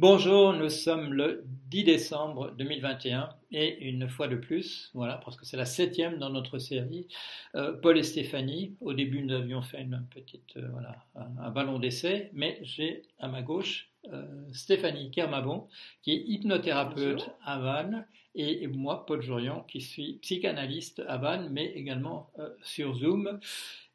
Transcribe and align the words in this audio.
Bonjour, 0.00 0.54
nous 0.54 0.70
sommes 0.70 1.12
le 1.12 1.44
10 1.68 1.84
décembre 1.84 2.54
2021 2.56 3.28
et 3.52 3.86
une 3.86 4.08
fois 4.08 4.28
de 4.28 4.36
plus, 4.36 4.90
voilà, 4.94 5.20
parce 5.22 5.36
que 5.36 5.44
c'est 5.44 5.58
la 5.58 5.66
septième 5.66 6.16
dans 6.16 6.30
notre 6.30 6.58
série, 6.58 7.06
euh, 7.54 7.74
Paul 7.74 7.98
et 7.98 8.02
Stéphanie. 8.02 8.76
Au 8.80 8.94
début, 8.94 9.22
nous 9.22 9.34
avions 9.34 9.60
fait 9.60 9.82
une 9.82 10.02
petite, 10.08 10.56
euh, 10.56 10.66
voilà, 10.72 11.04
un, 11.16 11.50
ballon 11.50 11.78
d'essai, 11.78 12.30
mais 12.32 12.58
j'ai 12.62 13.02
à 13.18 13.28
ma 13.28 13.42
gauche 13.42 13.90
euh, 14.10 14.24
Stéphanie 14.54 15.10
Kermabon, 15.10 15.68
qui 16.00 16.12
est 16.12 16.24
hypnothérapeute 16.26 17.28
à 17.44 17.58
Vannes, 17.58 18.06
et 18.34 18.68
moi, 18.68 19.04
Paul 19.04 19.20
Jorian, 19.20 19.66
qui 19.68 19.82
suis 19.82 20.14
psychanalyste 20.22 21.02
à 21.08 21.18
Vannes, 21.18 21.50
mais 21.52 21.66
également 21.74 22.30
sur 22.62 22.94
Zoom. 22.94 23.38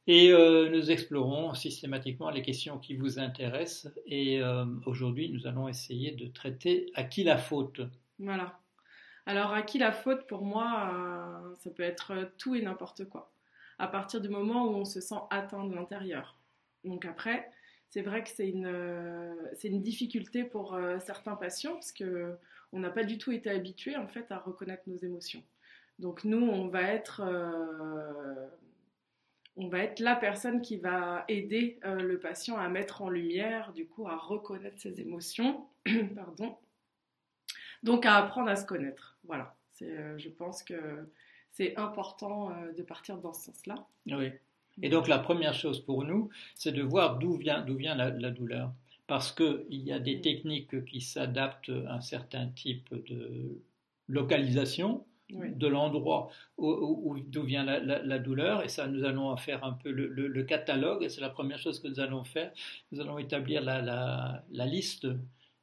Et 0.07 0.31
euh, 0.31 0.69
nous 0.69 0.91
explorons 0.91 1.55
systématiquement 1.55 2.29
les 2.29 2.43
questions 2.43 2.77
qui 2.77 2.95
vous 2.95 3.17
intéressent. 3.17 3.91
Et 4.05 4.41
euh, 4.41 4.65
aujourd'hui, 4.85 5.31
nous 5.31 5.47
allons 5.47 5.67
essayer 5.67 6.11
de 6.11 6.27
traiter 6.27 6.91
à 6.93 7.04
qui 7.04 7.23
la 7.23 7.37
faute. 7.37 7.82
Voilà. 8.19 8.60
Alors, 9.25 9.54
à 9.54 9.63
qui 9.63 9.79
la 9.79 9.91
faute, 9.91 10.27
pour 10.27 10.43
moi, 10.43 10.91
euh, 10.93 11.55
ça 11.55 11.71
peut 11.71 11.83
être 11.83 12.32
tout 12.37 12.54
et 12.54 12.61
n'importe 12.61 13.05
quoi. 13.05 13.32
À 13.79 13.87
partir 13.87 14.21
du 14.21 14.29
moment 14.29 14.68
où 14.68 14.75
on 14.75 14.86
se 14.86 15.01
sent 15.01 15.15
atteint 15.32 15.65
de 15.65 15.73
l'intérieur. 15.73 16.37
Donc 16.83 17.05
après, 17.05 17.49
c'est 17.89 18.04
vrai 18.04 18.24
que 18.24 18.29
c'est 18.29 18.47
une, 18.47 19.35
c'est 19.55 19.69
une 19.69 19.82
difficulté 19.82 20.43
pour 20.43 20.77
certains 20.99 21.35
patients 21.35 21.74
parce 21.74 21.91
que 21.91 22.35
on 22.71 22.79
n'a 22.79 22.89
pas 22.89 23.04
du 23.04 23.18
tout 23.18 23.32
été 23.32 23.49
habitué 23.49 23.97
en 23.97 24.07
fait 24.07 24.32
à 24.32 24.37
reconnaître 24.37 24.83
nos 24.87 24.97
émotions. 24.97 25.43
Donc 25.97 26.24
nous, 26.24 26.46
on 26.46 26.68
va 26.68 26.83
être 26.83 27.21
on 29.57 29.68
va 29.68 29.79
être 29.79 30.00
la 30.00 30.15
personne 30.15 30.61
qui 30.61 30.77
va 30.77 31.23
aider 31.27 31.79
euh, 31.86 31.96
le 31.96 32.19
patient 32.19 32.58
à 32.58 32.67
mettre 32.67 33.02
en 33.02 33.09
lumière, 33.09 33.72
du 33.73 33.88
coup, 33.88 34.08
à 34.08 34.17
reconnaître 34.17 34.80
ses 34.80 35.00
émotions, 35.00 35.66
pardon. 36.16 36.58
Donc 37.83 38.05
à 38.05 38.16
apprendre 38.16 38.49
à 38.49 38.55
se 38.55 38.65
connaître. 38.65 39.17
Voilà. 39.23 39.55
Euh, 39.81 40.17
je 40.17 40.30
pense 40.30 40.63
que 40.63 41.05
c'est 41.52 41.77
important 41.77 42.52
euh, 42.52 42.73
de 42.73 42.83
partir 42.83 43.17
dans 43.17 43.33
ce 43.33 43.45
sens-là. 43.45 43.75
Oui. 44.07 44.31
Et 44.81 44.89
donc 44.89 45.07
la 45.07 45.19
première 45.19 45.53
chose 45.53 45.80
pour 45.80 46.03
nous, 46.03 46.30
c'est 46.55 46.73
de 46.73 46.81
voir 46.81 47.17
d'où 47.17 47.35
vient, 47.35 47.61
d'où 47.61 47.75
vient 47.75 47.95
la, 47.95 48.09
la 48.09 48.31
douleur. 48.31 48.73
Parce 49.08 49.31
qu'il 49.31 49.65
y 49.69 49.93
a 49.93 49.99
des 49.99 50.17
mm. 50.17 50.21
techniques 50.21 50.85
qui 50.85 50.99
s'adaptent 50.99 51.71
à 51.87 51.93
un 51.93 52.02
certain 52.02 52.47
type 52.47 52.93
de 52.93 53.61
localisation, 54.08 55.05
de 55.29 55.67
l'endroit 55.67 56.29
où, 56.57 57.17
d'où 57.27 57.43
vient 57.43 57.63
la, 57.63 58.19
douleur, 58.19 58.63
et 58.63 58.67
ça, 58.67 58.87
nous 58.87 59.03
allons 59.03 59.35
faire 59.37 59.63
un 59.63 59.73
peu 59.73 59.91
le, 59.91 60.43
catalogue, 60.43 61.03
et 61.03 61.09
c'est 61.09 61.21
la 61.21 61.29
première 61.29 61.59
chose 61.59 61.79
que 61.79 61.87
nous 61.87 61.99
allons 61.99 62.23
faire. 62.23 62.51
Nous 62.91 63.01
allons 63.01 63.17
établir 63.17 63.63
la, 63.63 64.43
liste 64.49 65.07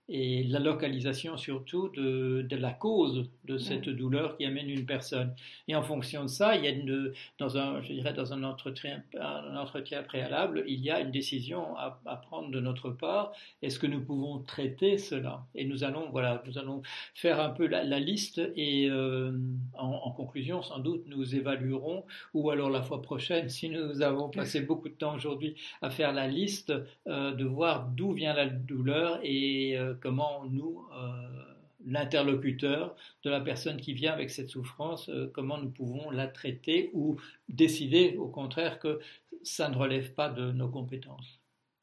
et 0.09 0.45
la 0.45 0.59
localisation 0.59 1.37
surtout 1.37 1.89
de, 1.89 2.47
la 2.51 2.73
cause 2.73 3.31
de 3.45 3.57
cette 3.59 3.89
douleur 3.89 4.37
qui 4.37 4.45
amène 4.45 4.69
une 4.69 4.85
personne. 4.85 5.35
Et 5.69 5.75
en 5.75 5.83
fonction 5.83 6.25
de 6.25 6.29
ça, 6.29 6.57
il 6.57 6.65
y 6.65 6.67
a 6.67 6.71
une, 6.71 7.13
dans 7.39 7.57
un, 7.57 7.81
je 7.83 7.93
dirais 7.93 8.13
dans 8.13 8.33
un 8.33 8.43
entretien, 8.43 9.03
un 9.19 9.57
entretien 9.57 10.03
préalable, 10.03 10.65
il 10.67 10.81
y 10.81 10.91
a 10.91 11.01
une 11.01 11.11
décision 11.11 11.77
à, 11.77 12.01
prendre 12.17 12.51
de 12.51 12.61
notre 12.61 12.91
part. 12.91 13.33
Est-ce 13.63 13.79
que 13.79 13.87
nous 13.87 14.03
pouvons 14.05 14.41
traiter 14.41 14.99
cela? 14.99 15.47
Et 15.55 15.65
nous 15.65 15.85
allons, 15.85 16.11
voilà, 16.11 16.43
nous 16.47 16.59
allons 16.59 16.83
faire 17.15 17.41
un 17.41 17.51
peu 17.51 17.67
la, 17.67 17.83
liste 18.01 18.41
et 18.57 18.89
euh, 18.91 19.33
en, 19.75 20.11
conclusion, 20.11 20.63
sans 20.63 20.79
doute, 20.79 21.05
nous 21.07 21.35
évaluerons, 21.35 22.05
ou 22.35 22.51
alors 22.51 22.71
la 22.71 22.83
fois 22.83 23.01
prochaine, 23.01 23.49
si 23.49 23.69
nous 23.69 24.03
avons 24.03 24.29
passé 24.29 24.61
beaucoup 24.61 24.89
de 24.89 24.95
temps 24.95 25.15
aujourd'hui 25.15 25.55
à 25.81 25.91
faire 25.91 26.13
la 26.13 26.27
liste, 26.27 26.73
euh, 27.07 27.33
de 27.33 27.45
voir 27.45 27.89
d'où 27.89 28.13
vient 28.13 28.35
la 28.35 28.47
douleur 28.47 29.21
et 29.23 29.79
euh, 29.79 29.92
comment 30.01 30.45
nous, 30.47 30.87
euh, 30.95 31.45
l'interlocuteur 31.85 32.97
de 33.25 33.31
la 33.31 33.41
personne 33.41 33.77
qui 33.77 33.93
vient 33.93 34.13
avec 34.13 34.31
cette 34.31 34.49
souffrance, 34.49 35.09
euh, 35.09 35.31
comment 35.33 35.59
nous 35.59 35.71
pouvons 35.71 36.11
la 36.11 36.29
traiter 36.29 36.91
ou 36.93 37.17
décider 37.49 38.17
au 38.17 38.29
contraire 38.29 38.79
que 38.79 39.01
ça 39.43 39.69
ne 39.69 39.77
relève 39.77 40.15
pas 40.15 40.29
de 40.29 40.53
nos 40.53 40.69
compétences. 40.69 41.41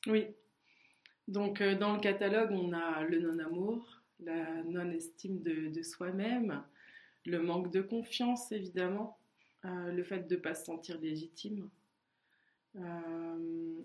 Oui. 0.07 0.27
Donc 1.27 1.61
euh, 1.61 1.75
dans 1.75 1.93
le 1.93 1.99
catalogue, 1.99 2.51
on 2.51 2.73
a 2.73 3.03
le 3.03 3.19
non-amour, 3.19 3.85
la 4.21 4.63
non-estime 4.63 5.41
de, 5.41 5.81
soi-même, 5.83 6.63
le 7.25 7.41
manque 7.41 7.71
de 7.71 7.81
confiance 7.81 8.51
évidemment, 8.51 9.17
le 9.63 10.03
fait 10.03 10.27
de 10.27 10.35
ne 10.35 10.39
pas 10.39 10.55
se 10.55 10.65
sentir 10.65 10.99
légitime, 10.99 11.69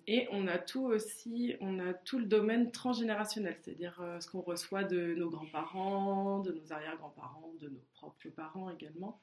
et 0.06 0.28
on 0.32 0.46
a 0.48 0.58
tout 0.58 0.84
aussi, 0.84 1.54
on 1.60 1.78
a 1.78 1.94
tout 1.94 2.18
le 2.18 2.26
domaine 2.26 2.70
transgénérationnel, 2.70 3.56
c'est-à-dire 3.62 3.98
euh, 4.00 4.20
ce 4.20 4.28
qu'on 4.28 4.42
reçoit 4.42 4.84
de 4.84 5.14
nos 5.14 5.30
grands-parents, 5.30 6.40
de 6.40 6.52
nos 6.52 6.72
arrière-grands-parents, 6.72 7.54
de 7.60 7.68
nos 7.68 7.82
propres 7.94 8.28
parents 8.28 8.70
également. 8.70 9.20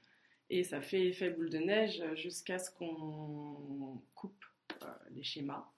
Et 0.49 0.63
ça 0.63 0.81
fait 0.81 1.07
effet 1.07 1.29
boule 1.29 1.49
de 1.49 1.59
neige 1.59 2.03
jusqu'à 2.15 2.57
ce 2.57 2.71
qu'on 2.71 4.01
coupe 4.15 4.43
euh, 4.81 4.87
les 5.11 5.23
schémas. 5.23 5.69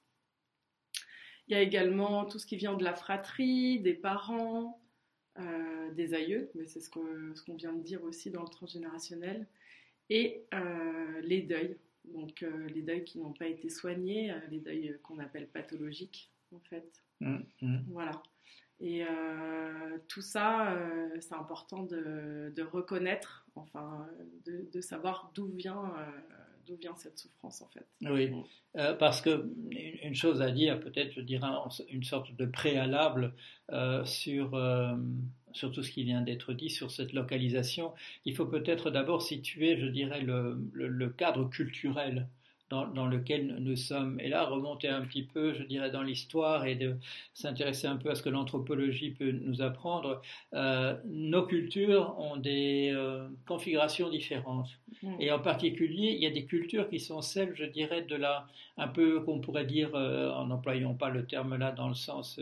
Il 1.48 1.54
y 1.54 1.56
a 1.56 1.62
également 1.62 2.26
tout 2.26 2.40
ce 2.40 2.46
qui 2.46 2.56
vient 2.56 2.74
de 2.74 2.84
la 2.84 2.94
fratrie, 2.94 3.80
des 3.82 3.94
parents, 3.94 4.80
des 5.92 6.14
aïeux, 6.14 6.50
mais 6.56 6.66
c'est 6.68 6.80
ce 6.80 6.90
qu'on 6.90 7.56
vient 7.56 7.74
de 7.74 7.82
dire 7.82 8.02
aussi 8.04 8.32
dans 8.32 8.44
le 8.44 8.48
transgénérationnel, 8.48 9.46
et 10.10 10.46
les 11.22 11.42
deuils 11.42 11.78
donc 12.06 12.44
euh, 12.44 12.68
les 12.74 12.82
deuils 12.82 13.04
qui 13.04 13.20
n'ont 13.20 13.34
pas 13.34 13.48
été 13.48 13.70
soignés, 13.70 14.32
euh, 14.32 14.40
les 14.50 14.60
deuils 14.60 14.90
euh, 14.90 15.00
qu'on 15.04 15.20
appelle 15.20 15.48
pathologiques 15.48 16.32
en 16.54 16.60
fait. 16.70 17.04
Mmh, 17.20 17.38
mmh. 17.62 17.78
Voilà. 17.90 18.12
Et 18.80 19.06
tout 20.10 20.22
ça, 20.22 20.78
c'est 21.22 21.36
important 21.36 21.84
de, 21.84 22.62
reconnaître, 22.70 23.46
enfin, 23.56 24.06
de, 24.46 24.82
savoir 24.82 25.32
d'où 25.34 25.48
vient, 25.48 25.94
d'où 26.66 26.76
vient 26.76 26.94
cette 26.98 27.18
souffrance 27.18 27.62
en 27.62 27.70
fait. 27.70 27.88
Oui, 28.02 28.30
mmh. 28.30 28.98
parce 29.00 29.22
que 29.22 29.50
une 29.72 30.16
chose 30.16 30.42
à 30.42 30.52
dire, 30.52 30.82
peut-être, 30.82 31.14
je 31.14 31.22
dirais, 31.22 31.48
une 31.88 32.04
sorte 32.04 32.36
de 32.36 32.46
préalable 32.46 33.34
sur 34.04 34.52
sur 35.54 35.72
tout 35.72 35.84
ce 35.84 35.92
qui 35.92 36.04
vient 36.04 36.22
d'être 36.22 36.54
dit 36.54 36.70
sur 36.70 36.92
cette 36.92 37.14
localisation, 37.14 37.94
il 38.26 38.36
faut 38.36 38.46
peut-être 38.46 38.90
d'abord 38.92 39.22
situer, 39.22 39.78
je 39.78 39.86
dirais, 39.86 40.22
le, 40.22 41.10
cadre 41.18 41.50
culturel 41.50 42.28
dans, 42.70 43.06
lequel 43.06 43.58
nous 43.60 43.76
sommes. 43.76 44.20
Et 44.20 44.30
là, 44.30 44.46
remonter 44.46 44.88
un 44.88 45.02
petit 45.02 45.24
peu, 45.24 45.54
je 45.54 45.64
dirais, 45.64 45.92
dans 45.92 46.02
l'histoire 46.02 46.66
et 46.66 46.76
de 46.76 46.98
s'intéresser 47.34 47.86
un 47.88 47.98
peu 47.98 48.10
à 48.10 48.16
ce 48.16 48.24
que 48.24 48.30
l'anthropologie 48.30 49.12
peut 49.12 49.32
nous 49.32 49.62
apprendre. 49.62 50.22
Euh, 50.54 50.96
nos 51.06 51.44
cultures 51.46 52.16
ont 52.18 52.38
des 52.38 52.92
euh, 52.92 53.28
configurations 53.46 54.10
différentes. 54.10 54.70
Mm. 55.04 55.16
Et 55.20 55.32
en 55.32 55.40
particulier, 55.40 56.14
il 56.14 56.24
y 56.24 56.26
a 56.26 56.32
des 56.32 56.46
cultures 56.46 56.90
qui 56.90 57.00
sont 57.00 57.22
celles, 57.22 57.56
je 57.56 57.66
dirais, 57.66 58.02
de 58.02 58.16
la, 58.16 58.48
un 58.78 58.88
peu 58.88 59.22
qu'on 59.22 59.40
pourrait 59.40 59.66
dire, 59.66 59.92
euh, 59.94 60.32
en 60.32 60.48
n'employant 60.48 60.96
pas 60.96 61.10
le 61.10 61.28
terme 61.28 61.56
là 61.58 61.72
dans 61.72 61.90
le 61.90 61.94
sens 61.94 62.40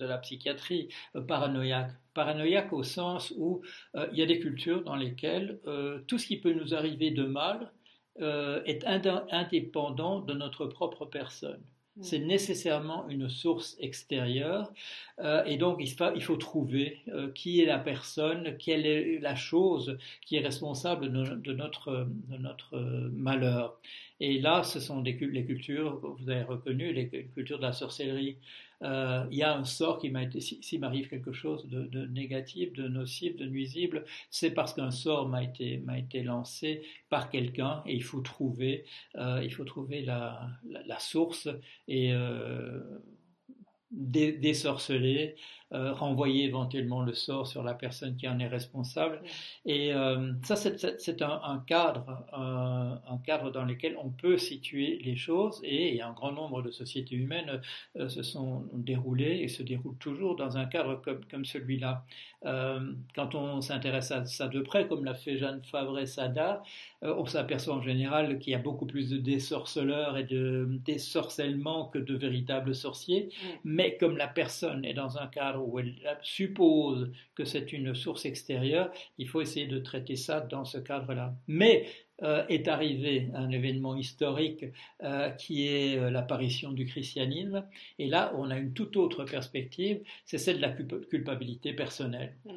de 0.00 0.06
la 0.06 0.18
psychiatrie 0.18 0.88
euh, 1.14 1.20
paranoïaque. 1.20 1.92
Paranoïaque 2.14 2.72
au 2.72 2.82
sens 2.82 3.32
où 3.36 3.62
euh, 3.94 4.08
il 4.12 4.18
y 4.18 4.22
a 4.22 4.26
des 4.26 4.40
cultures 4.40 4.82
dans 4.82 4.96
lesquelles 4.96 5.60
euh, 5.66 6.00
tout 6.08 6.18
ce 6.18 6.26
qui 6.26 6.40
peut 6.40 6.52
nous 6.52 6.74
arriver 6.74 7.10
de 7.10 7.24
mal 7.24 7.72
est 8.66 8.84
indépendant 8.84 10.20
de 10.20 10.34
notre 10.34 10.66
propre 10.66 11.06
personne. 11.06 11.62
Mm. 11.96 12.02
C'est 12.02 12.18
nécessairement 12.18 13.08
une 13.08 13.30
source 13.30 13.76
extérieure 13.80 14.70
et 15.46 15.56
donc 15.56 15.78
il 15.80 15.90
faut, 15.90 16.12
il 16.14 16.22
faut 16.22 16.36
trouver 16.36 16.98
qui 17.34 17.62
est 17.62 17.66
la 17.66 17.78
personne, 17.78 18.58
quelle 18.58 18.84
est 18.84 19.20
la 19.20 19.36
chose 19.36 19.96
qui 20.26 20.36
est 20.36 20.40
responsable 20.40 21.10
de, 21.10 21.52
notre, 21.54 22.08
de 22.28 22.36
notre 22.36 22.76
malheur. 23.14 23.80
Et 24.20 24.38
là, 24.38 24.62
ce 24.62 24.80
sont 24.80 25.00
des, 25.00 25.12
les 25.12 25.44
cultures, 25.44 25.98
vous 26.18 26.28
avez 26.28 26.42
reconnu, 26.42 26.92
les 26.92 27.08
cultures 27.08 27.58
de 27.58 27.62
la 27.62 27.72
sorcellerie. 27.72 28.36
Euh, 28.82 29.26
il 29.30 29.38
y 29.38 29.42
a 29.42 29.54
un 29.54 29.64
sort 29.64 29.98
qui 29.98 30.08
m'a 30.10 30.22
été, 30.22 30.40
s'il 30.40 30.80
m'arrive 30.80 31.08
quelque 31.08 31.32
chose 31.32 31.66
de, 31.68 32.06
négatif, 32.06 32.72
de 32.72 32.88
nocif, 32.88 33.36
de 33.36 33.46
nuisible, 33.46 34.04
c'est 34.30 34.50
parce 34.52 34.72
qu'un 34.74 34.90
sort 34.90 35.28
m'a 35.28 35.42
été, 35.42 35.82
lancé 36.22 36.82
par 37.08 37.30
quelqu'un 37.30 37.82
et 37.86 37.94
il 37.94 38.02
faut 38.02 38.20
trouver, 38.20 38.84
euh, 39.16 39.40
il 39.42 39.52
faut 39.52 39.64
trouver 39.64 40.02
la, 40.02 40.48
la, 40.86 40.98
source 40.98 41.48
et 41.88 42.12
euh, 42.12 42.80
désorceler, 43.90 45.36
euh, 45.72 45.92
renvoyer 45.92 46.46
éventuellement 46.46 47.02
le 47.02 47.14
sort 47.14 47.46
sur 47.46 47.62
la 47.62 47.74
personne 47.74 48.16
qui 48.16 48.26
en 48.26 48.40
est 48.40 48.48
responsable. 48.48 49.22
Et 49.64 49.94
euh, 49.94 50.32
ça, 50.42 50.56
c'est 50.56 51.22
un, 51.22 51.62
cadre, 51.64 52.26
un, 52.32 53.18
cadre 53.24 53.52
dans 53.52 53.64
lequel 53.64 53.96
on 54.02 54.10
peut 54.10 54.36
situer 54.36 54.98
les 55.04 55.14
choses. 55.14 55.60
Et, 55.62 56.02
un 56.02 56.12
grand 56.12 56.32
nombre 56.32 56.62
de 56.62 56.72
sociétés 56.72 57.14
humaines 57.14 57.60
euh, 57.96 58.08
se 58.08 58.24
sont 58.24 58.64
déroulées 58.72 59.42
et 59.42 59.48
se 59.48 59.62
déroulent 59.62 59.98
toujours 59.98 60.34
dans 60.34 60.56
un 60.56 60.64
cadre 60.64 61.00
comme, 61.02 61.24
comme 61.30 61.44
celui-là. 61.44 62.04
quand 63.14 63.34
on 63.34 63.60
s'intéresse 63.60 64.10
à 64.10 64.24
ça 64.24 64.48
de 64.48 64.60
près, 64.60 64.88
comme 64.88 65.04
l'a 65.04 65.14
fait 65.14 65.36
Jeanne 65.36 65.62
Favre-Sada, 65.62 66.62
on 67.02 67.26
s'aperçoit 67.26 67.74
en 67.74 67.82
général 67.82 68.38
qu'il 68.38 68.52
y 68.52 68.56
a 68.56 68.58
beaucoup 68.58 68.86
plus 68.86 69.10
de 69.10 69.18
désorceleurs 69.18 70.16
et 70.16 70.24
de 70.24 70.66
désorcellement 70.84 71.86
que 71.86 71.98
de 71.98 72.14
véritables 72.16 72.74
sorciers. 72.74 73.28
Mais 73.62 73.79
comme 73.98 74.16
la 74.16 74.28
personne 74.28 74.84
est 74.84 74.94
dans 74.94 75.18
un 75.18 75.26
cadre 75.26 75.66
où 75.66 75.78
elle 75.78 75.94
suppose 76.22 77.10
que 77.34 77.44
c'est 77.44 77.72
une 77.72 77.94
source 77.94 78.24
extérieure, 78.24 78.90
il 79.18 79.28
faut 79.28 79.40
essayer 79.40 79.66
de 79.66 79.78
traiter 79.78 80.16
ça 80.16 80.40
dans 80.40 80.64
ce 80.64 80.78
cadre-là. 80.78 81.34
Mais 81.46 81.86
euh, 82.22 82.44
est 82.48 82.68
arrivé 82.68 83.30
un 83.32 83.48
événement 83.50 83.96
historique 83.96 84.66
euh, 85.02 85.30
qui 85.30 85.66
est 85.66 85.96
euh, 85.96 86.10
l'apparition 86.10 86.70
du 86.70 86.84
christianisme. 86.84 87.64
Et 87.98 88.08
là, 88.08 88.34
on 88.36 88.50
a 88.50 88.58
une 88.58 88.74
toute 88.74 88.96
autre 88.98 89.24
perspective, 89.24 90.02
c'est 90.26 90.36
celle 90.36 90.56
de 90.56 90.62
la 90.62 90.72
culpabilité 90.72 91.72
personnelle. 91.72 92.36
Mm. 92.44 92.50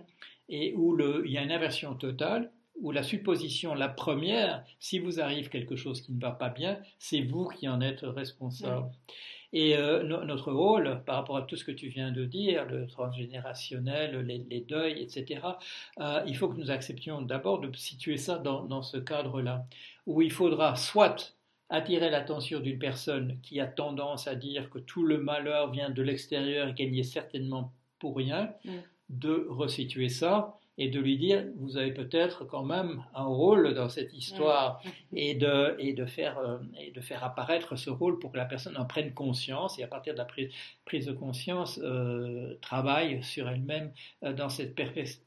Et 0.49 0.73
où 0.75 0.99
il 1.23 1.31
y 1.31 1.37
a 1.37 1.43
une 1.43 1.51
inversion 1.53 1.95
totale, 1.95 2.51
où 2.81 2.91
la 2.91 3.03
supposition, 3.03 3.73
la 3.73 3.87
première, 3.87 4.65
si 4.79 4.99
vous 4.99 5.21
arrive 5.21 5.47
quelque 5.47 5.77
chose 5.77 6.01
qui 6.01 6.11
ne 6.11 6.19
va 6.19 6.31
pas 6.31 6.49
bien, 6.49 6.77
c'est 6.99 7.21
vous 7.21 7.47
qui 7.47 7.69
en 7.69 7.79
êtes 7.79 8.01
responsable. 8.01 8.87
Mm. 8.87 8.91
Et 9.53 9.77
euh, 9.77 10.01
notre 10.03 10.51
rôle, 10.51 11.03
par 11.05 11.17
rapport 11.17 11.37
à 11.37 11.43
tout 11.43 11.55
ce 11.55 11.63
que 11.63 11.71
tu 11.71 11.87
viens 11.87 12.11
de 12.11 12.25
dire, 12.25 12.65
le 12.65 12.87
transgénérationnel, 12.87 14.19
les, 14.21 14.61
deuils, 14.61 14.99
etc., 14.99 15.41
euh, 15.99 16.23
il 16.25 16.35
faut 16.35 16.49
que 16.49 16.57
nous 16.57 16.71
acceptions 16.71 17.21
d'abord 17.21 17.59
de 17.59 17.71
situer 17.77 18.17
ça 18.17 18.39
dans, 18.39 18.81
ce 18.81 18.97
cadre-là, 18.97 19.67
où 20.07 20.23
il 20.23 20.31
faudra 20.31 20.75
soit 20.75 21.35
attirer 21.69 22.09
l'attention 22.09 22.59
d'une 22.59 22.79
personne 22.79 23.39
qui 23.43 23.59
a 23.59 23.67
tendance 23.67 24.27
à 24.27 24.33
dire 24.33 24.71
que 24.71 24.79
tout 24.79 25.05
le 25.05 25.19
malheur 25.19 25.71
vient 25.71 25.91
de 25.91 26.01
l'extérieur 26.01 26.69
et 26.69 26.73
qu'elle 26.73 26.91
n'y 26.91 26.99
est 26.99 27.03
certainement 27.03 27.71
pour 27.99 28.17
rien, 28.17 28.53
mm. 28.65 28.71
de 29.09 29.45
resituer 29.49 30.09
ça, 30.09 30.57
et 30.77 30.89
de 30.89 30.99
lui 30.99 31.17
dire 31.17 31.45
vous 31.57 31.77
avez 31.77 31.91
peut-être 31.91 32.45
quand 32.45 32.63
même 32.63 33.03
un 33.13 33.25
rôle 33.25 33.73
dans 33.73 33.89
cette 33.89 34.13
histoire 34.13 34.81
et, 35.15 35.35
de, 35.35 35.75
et, 35.79 35.93
de 35.93 36.05
faire, 36.05 36.37
euh, 36.39 36.57
et 36.79 36.91
de 36.91 37.01
faire 37.01 37.23
apparaître 37.23 37.75
ce 37.75 37.89
rôle 37.89 38.19
pour 38.19 38.31
que 38.31 38.37
la 38.37 38.45
personne 38.45 38.77
en 38.77 38.85
prenne 38.85 39.13
conscience 39.13 39.77
et 39.79 39.83
à 39.83 39.87
partir 39.87 40.13
de 40.13 40.19
la 40.19 40.25
prise, 40.25 40.51
prise 40.85 41.05
de 41.05 41.13
conscience 41.13 41.79
euh, 41.83 42.55
travaille 42.61 43.23
sur 43.23 43.47
elle-même 43.47 43.91
euh, 44.23 44.33
dans 44.33 44.49
cette 44.49 44.75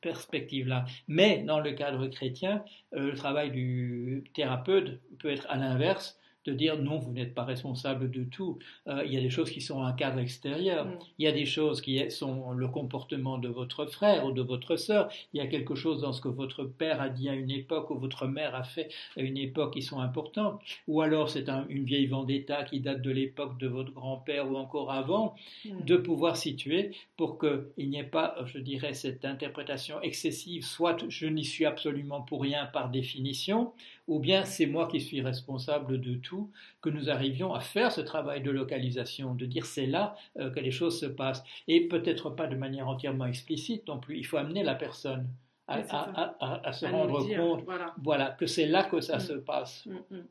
perspective-là. 0.00 0.84
Mais 1.08 1.42
dans 1.42 1.60
le 1.60 1.72
cadre 1.72 2.06
chrétien, 2.08 2.64
le 2.92 3.14
travail 3.14 3.50
du 3.50 4.24
thérapeute 4.34 5.00
peut 5.18 5.30
être 5.30 5.46
à 5.48 5.56
l'inverse 5.56 6.18
de 6.46 6.52
dire 6.52 6.78
non, 6.78 6.98
vous 6.98 7.12
n'êtes 7.12 7.34
pas 7.34 7.44
responsable 7.44 8.10
de 8.10 8.24
tout. 8.24 8.58
Euh, 8.86 9.02
il 9.04 9.12
y 9.12 9.16
a 9.16 9.20
des 9.20 9.30
choses 9.30 9.50
qui 9.50 9.60
sont 9.60 9.82
un 9.82 9.92
cadre 9.92 10.18
extérieur. 10.18 10.86
Mm. 10.86 10.98
Il 11.18 11.24
y 11.24 11.28
a 11.28 11.32
des 11.32 11.46
choses 11.46 11.80
qui 11.80 12.10
sont 12.10 12.52
le 12.52 12.68
comportement 12.68 13.38
de 13.38 13.48
votre 13.48 13.86
frère 13.86 14.24
ou 14.26 14.32
de 14.32 14.42
votre 14.42 14.76
sœur. 14.76 15.08
Il 15.32 15.38
y 15.38 15.40
a 15.40 15.46
quelque 15.46 15.74
chose 15.74 16.00
dans 16.00 16.12
ce 16.12 16.20
que 16.20 16.28
votre 16.28 16.64
père 16.64 17.00
a 17.00 17.08
dit 17.08 17.28
à 17.28 17.34
une 17.34 17.50
époque 17.50 17.90
ou 17.90 17.98
votre 17.98 18.26
mère 18.26 18.54
a 18.54 18.62
fait 18.62 18.88
à 19.16 19.20
une 19.20 19.36
époque 19.36 19.74
qui 19.74 19.82
sont 19.82 20.00
importantes. 20.00 20.60
Ou 20.88 21.00
alors 21.00 21.28
c'est 21.28 21.48
une 21.68 21.84
vieille 21.84 22.06
vendetta 22.06 22.64
qui 22.64 22.80
date 22.80 23.02
de 23.02 23.10
l'époque 23.10 23.58
de 23.58 23.66
votre 23.66 23.92
grand-père 23.92 24.50
ou 24.50 24.56
encore 24.56 24.92
avant, 24.92 25.34
mm. 25.64 25.84
de 25.84 25.96
pouvoir 25.96 26.36
situer 26.36 26.92
pour 27.16 27.38
qu'il 27.38 27.90
n'y 27.90 27.98
ait 27.98 28.04
pas, 28.04 28.36
je 28.46 28.58
dirais, 28.58 28.94
cette 28.94 29.24
interprétation 29.24 30.00
excessive, 30.02 30.64
soit 30.64 30.96
je 31.08 31.26
n'y 31.26 31.44
suis 31.44 31.64
absolument 31.64 32.22
pour 32.22 32.42
rien 32.42 32.66
par 32.66 32.90
définition, 32.90 33.72
ou 34.08 34.18
bien 34.20 34.44
c'est 34.44 34.66
moi 34.66 34.86
qui 34.86 35.00
suis 35.00 35.20
responsable 35.20 36.00
de 36.00 36.14
tout, 36.14 36.50
que 36.80 36.90
nous 36.90 37.10
arrivions 37.10 37.54
à 37.54 37.60
faire 37.60 37.92
ce 37.92 38.00
travail 38.00 38.42
de 38.42 38.50
localisation, 38.50 39.34
de 39.34 39.46
dire 39.46 39.66
c'est 39.66 39.86
là 39.86 40.16
euh, 40.38 40.50
que 40.50 40.60
les 40.60 40.70
choses 40.70 40.98
se 41.00 41.06
passent. 41.06 41.42
Et 41.68 41.88
peut-être 41.88 42.30
pas 42.30 42.46
de 42.46 42.56
manière 42.56 42.88
entièrement 42.88 43.26
explicite 43.26 43.86
non 43.88 43.98
plus, 43.98 44.18
il 44.18 44.24
faut 44.24 44.36
amener 44.36 44.62
la 44.62 44.74
personne 44.74 45.28
à, 45.68 46.72
se 46.72 46.86
rendre 46.86 47.26
compte 47.36 47.64
voilà. 48.02 48.30
que 48.30 48.46
c'est 48.46 48.66
là 48.66 48.84
que 48.84 49.00
ça 49.00 49.16
mm. 49.16 49.20
se 49.20 49.32
passe. 49.32 49.86
Mm, 49.86 50.16
mm. 50.16 50.24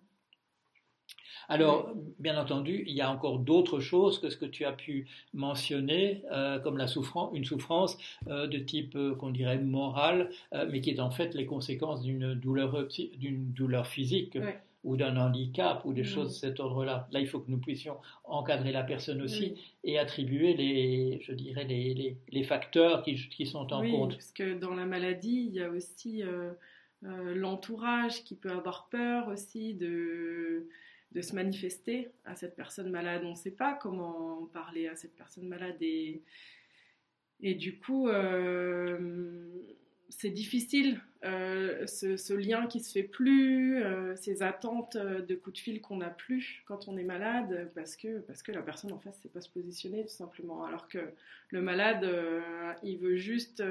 Alors, 1.48 1.94
bien 2.20 2.40
entendu, 2.40 2.84
il 2.88 2.94
y 2.94 3.02
a 3.02 3.12
encore 3.12 3.40
d'autres 3.40 3.80
choses 3.80 4.20
que 4.20 4.30
ce 4.30 4.38
que 4.38 4.46
tu 4.46 4.66
as 4.66 4.72
pu 4.72 5.08
mentionner, 5.34 6.24
euh, 6.32 6.60
comme 6.60 6.78
la 6.78 6.88
souffrance, 6.88 7.32
une 7.34 7.46
souffrance 7.46 7.98
euh, 8.28 8.48
de 8.48 8.58
type 8.58 8.96
euh, 8.96 9.16
qu'on 9.16 9.30
dirait 9.30 9.60
morale, 9.60 10.30
mais 10.70 10.82
qui 10.82 10.90
est 10.90 11.00
en 11.00 11.12
fait 11.12 11.34
les 11.34 11.46
conséquences 11.46 12.04
d'une 12.04 12.34
douleur, 12.34 12.88
d'une 13.18 13.52
douleur 13.52 13.88
physique. 13.88 14.38
ou 14.84 14.98
d'un 14.98 15.18
handicap 15.18 15.84
ou 15.86 15.94
des 15.94 16.04
choses 16.04 16.28
de 16.28 16.34
cet 16.34 16.60
ordre-là. 16.60 17.08
Là, 17.12 17.20
il 17.20 17.26
faut 17.26 17.40
que 17.40 17.50
nous 17.50 17.58
puissions 17.58 17.98
encadrer 18.24 18.72
la 18.72 18.84
personne 18.84 19.20
aussi 19.24 19.56
et 19.84 19.98
attribuer 19.98 20.54
les, 20.54 21.22
je 21.24 21.34
dirais, 21.34 21.64
les, 21.64 22.16
les, 22.30 22.44
facteurs 22.44 23.02
qui, 23.02 23.16
qui, 23.16 23.48
sont 23.48 23.74
en 23.74 23.82
oui, 23.82 23.90
compte. 23.90 24.12
Parce 24.12 24.32
que 24.32 24.54
dans 24.54 24.76
la 24.76 24.86
maladie, 24.86 25.48
il 25.48 25.56
y 25.56 25.64
a 25.64 25.72
aussi 25.72 26.22
l'entourage 27.02 28.24
qui 28.26 28.36
peut 28.36 28.52
avoir 28.52 28.88
peur 28.92 29.28
aussi 29.30 29.74
de 29.74 30.68
de 31.12 31.22
se 31.22 31.34
manifester 31.34 32.10
à 32.26 32.36
cette 32.36 32.56
personne 32.56 32.90
malade. 32.90 33.22
On 33.24 33.32
ne 33.32 33.36
sait 33.36 33.52
pas 33.52 33.74
comment 33.74 34.50
parler 34.54 34.88
à 34.88 34.96
cette 34.96 35.16
personne 35.16 35.48
malade 35.48 35.78
et, 35.82 36.22
et 37.42 37.54
du 37.54 37.78
coup, 37.78 38.08
euh, 38.08 38.98
c'est 40.10 40.30
difficile. 40.30 41.02
Euh, 41.24 41.88
ce, 41.88 42.34
lien 42.34 42.68
qui 42.68 42.80
se 42.80 42.92
fait 42.92 43.04
plus, 43.04 43.84
euh, 43.84 44.16
ces 44.16 44.44
attentes 44.44 44.96
de 44.96 45.36
coups 45.36 45.56
de 45.56 45.62
fil 45.62 45.82
qu'on 45.82 45.98
n'a 45.98 46.10
plus 46.10 46.64
quand 46.68 46.88
on 46.88 46.98
est 46.98 47.04
malade, 47.04 47.72
parce 47.74 47.96
que, 47.96 48.20
parce 48.20 48.44
que 48.44 48.52
la 48.52 48.62
personne 48.62 48.92
en 48.92 49.00
face 49.00 49.18
ne 49.18 49.24
sait 49.24 49.30
pas 49.30 49.42
se 49.42 49.50
positionner 49.50 50.04
tout 50.04 50.14
simplement. 50.14 50.66
Alors 50.66 50.88
que 50.88 51.14
le 51.50 51.62
malade, 51.62 52.08
il 52.84 53.00
veut 53.00 53.18
juste 53.18 53.64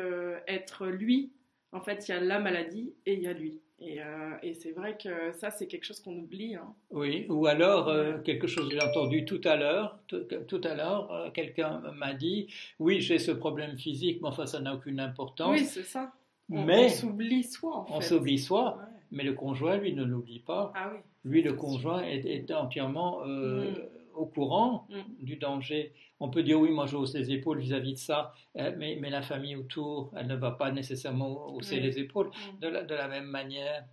être 0.46 0.86
lui. 0.86 1.32
En 1.74 1.80
fait, 1.80 2.08
il 2.08 2.12
y 2.12 2.14
a 2.14 2.20
la 2.20 2.38
maladie 2.38 2.94
et 3.04 3.14
il 3.14 3.22
y 3.22 3.26
a 3.26 3.32
lui. 3.32 3.60
Euh, 3.82 4.36
et, 4.42 4.54
c'est 4.54 4.70
vrai 4.70 4.96
que 4.96 5.32
ça, 5.32 5.50
c'est 5.50 5.66
quelque 5.66 5.84
chose 5.84 6.00
qu'on 6.00 6.16
oublie. 6.16 6.54
Hein. 6.54 6.72
Oui, 6.90 7.26
ou 7.28 7.46
alors 7.46 7.88
euh, 7.88 8.18
quelque 8.18 8.46
chose 8.46 8.68
que 8.68 8.74
j'ai 8.74 8.82
entendu 8.82 9.24
tout 9.24 9.40
à 9.44 9.56
l'heure. 9.56 9.98
Tout, 10.06 10.60
à 10.62 10.74
l'heure, 10.74 11.12
euh, 11.12 11.30
quelqu'un 11.30 11.82
m'a 11.96 12.14
dit 12.14 12.46
Oui, 12.78 13.00
j'ai 13.00 13.18
ce 13.18 13.32
problème 13.32 13.76
physique, 13.76 14.20
mais 14.22 14.28
enfin, 14.28 14.46
ça 14.46 14.60
n'a 14.60 14.74
aucune 14.74 15.00
importance. 15.00 15.50
Oui, 15.50 15.64
c'est 15.64 15.82
ça. 15.82 16.12
On, 16.48 16.62
mais, 16.62 16.86
on 16.86 16.88
s'oublie 16.88 17.42
soi. 17.42 17.78
En 17.78 17.84
fait. 17.86 17.94
On 17.94 18.00
s'oublie 18.00 18.38
soi, 18.38 18.78
mais 19.10 19.24
le 19.24 19.32
conjoint, 19.32 19.76
lui, 19.76 19.92
ne 19.92 20.04
l'oublie 20.04 20.40
pas. 20.40 20.72
Ah, 20.76 20.92
oui, 20.94 21.00
lui, 21.24 21.42
le 21.42 21.54
conjoint 21.54 22.04
est, 22.04 22.50
entièrement. 22.52 23.26
Mm 23.26 23.74
au 24.16 24.26
courant 24.26 24.86
mm. 24.90 25.24
du 25.24 25.36
danger. 25.36 25.92
On 26.20 26.30
peut 26.30 26.42
dire 26.42 26.60
oui, 26.60 26.70
moi 26.70 26.86
je 26.86 26.96
hausse 26.96 27.14
les 27.14 27.30
épaules 27.30 27.58
vis-à-vis 27.58 27.94
de 27.94 27.98
ça, 27.98 28.32
euh, 28.56 28.74
mais, 28.76 28.96
mais, 29.00 29.10
la 29.10 29.22
famille 29.22 29.56
autour, 29.56 30.12
elle 30.16 30.26
ne 30.26 30.36
va 30.36 30.52
pas 30.52 30.70
nécessairement 30.70 31.54
hausser 31.54 31.80
les 31.80 31.98
épaules 31.98 32.28
mm. 32.28 32.60
de, 32.60 32.68
la, 32.68 32.82
de, 32.82 32.94
la, 32.94 33.08
même 33.08 33.26
manière. 33.26 33.84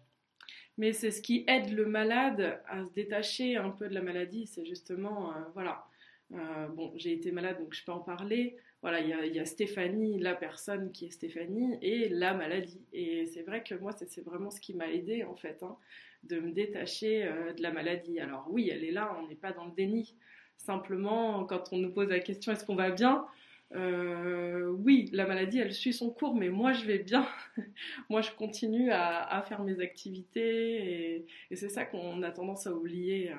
Mais 0.78 0.94
c'est 0.94 1.12
ce 1.12 1.22
qui 1.22 1.44
aide 1.48 1.72
le 1.74 1.86
malade 1.86 2.62
à 2.68 2.84
se 2.86 2.92
détacher 2.94 3.58
un 3.58 3.70
peu 3.70 3.90
de 3.90 3.94
la 3.94 4.02
maladie, 4.02 4.48
c'est 4.48 4.66
justement, 4.66 5.32
euh, 5.32 5.40
voilà, 5.54 5.86
euh, 6.34 6.68
bon, 6.70 6.94
j'ai 6.96 7.14
été 7.14 7.32
malade 7.32 7.60
donc 7.60 7.74
je 7.74 7.84
peux 7.84 7.92
en 7.92 8.00
parler. 8.00 8.58
Voilà, 8.82 9.00
il 9.00 9.36
y, 9.36 9.40
a 9.40 9.46
Stéphanie, 9.46 10.18
la 10.18 10.34
personne 10.34 10.92
qui 10.92 11.06
est 11.06 11.12
Stéphanie, 11.12 11.78
et 11.84 12.10
la 12.10 12.34
maladie. 12.34 12.82
Et 12.94 13.28
c'est 13.28 13.44
vrai 13.44 13.62
que 13.62 13.76
moi, 13.76 13.92
c'est 13.92 14.26
vraiment 14.26 14.50
ce 14.50 14.60
qui 14.60 14.74
m'a 14.74 14.90
aidé 14.90 15.24
en 15.24 15.36
fait. 15.36 15.62
Hein 15.62 15.78
de 16.24 16.40
me 16.40 16.52
détacher 16.52 17.24
euh, 17.26 17.54
de 17.54 17.62
la 17.62 17.72
maladie. 17.72 18.20
Alors 18.20 18.48
oui, 18.50 18.70
elle 18.72 18.84
est 18.84 18.92
là, 18.92 19.18
on 19.22 19.28
n'est 19.28 19.36
pas 19.36 19.52
dans 19.52 19.66
le 19.66 19.72
déni. 19.72 20.16
Simplement, 20.58 21.46
quand 21.46 21.72
on 21.72 21.78
nous 21.78 21.92
pose 21.92 22.10
la 22.10 22.20
question 22.20 22.52
est-ce 22.52 22.66
qu'on 22.66 22.76
va 22.76 22.92
bien 22.92 23.26
euh, 23.74 24.68
oui, 24.68 25.10
la 25.14 25.26
maladie, 25.26 25.60
elle 25.60 25.72
suit 25.72 25.94
son 25.94 26.10
cours, 26.10 26.36
mais 26.36 26.50
moi, 26.50 26.74
je 26.74 26.84
vais 26.84 27.00
bien. 27.00 27.26
moi, 28.10 28.20
je 28.20 28.30
continue 28.32 28.92
à, 28.92 29.42
faire 29.48 29.64
mes 29.64 29.80
activités 29.80 31.24
et, 31.50 31.56
c'est 31.56 31.70
ça 31.70 31.86
qu'on 31.86 32.22
a 32.22 32.32
tendance 32.32 32.68
à 32.68 32.74
oublier. 32.74 33.32
Euh, 33.32 33.36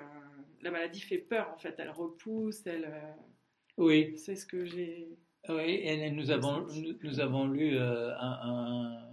la 0.62 0.71
maladie 0.71 1.01
fait 1.01 1.19
peur, 1.19 1.53
en 1.55 1.59
fait. 1.59 1.75
Elle 1.77 1.91
repousse, 1.91 2.62
elle. 2.65 2.91
oui. 3.77 4.15
C'est 4.17 4.37
ce 4.37 4.47
que 4.47 4.65
j'ai. 4.65 5.19
Oui, 5.51 5.81
et 5.83 6.11
nous 6.11 6.31
avons, 6.31 6.67
nous, 7.03 7.21
avons 7.21 7.47
lu 7.47 7.77
un 7.77 8.15
un 8.19 9.12